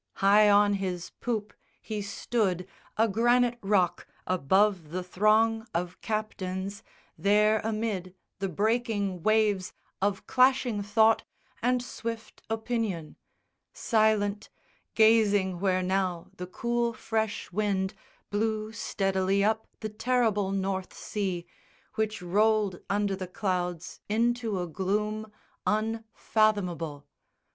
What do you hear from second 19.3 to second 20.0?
up the